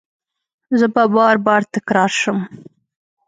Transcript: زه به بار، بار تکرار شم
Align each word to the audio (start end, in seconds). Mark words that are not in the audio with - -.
زه 0.79 0.85
به 0.93 1.03
بار، 1.13 1.35
بار 1.45 1.61
تکرار 1.73 2.11
شم 2.19 2.37